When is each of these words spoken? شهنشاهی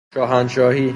شهنشاهی 0.13 0.89